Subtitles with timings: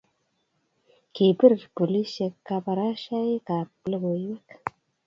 [1.13, 4.47] kipir polisek kabarashaik ab lokoiywek